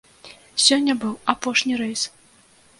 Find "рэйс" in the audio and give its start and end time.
1.85-2.01